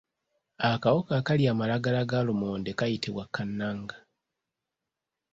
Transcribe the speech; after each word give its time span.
Akawuka 0.71 1.11
akalya 1.19 1.49
amalagala 1.53 2.01
ga 2.09 2.19
lumonde 2.27 2.71
kayitibwa 2.79 3.23
kannanga. 3.35 3.97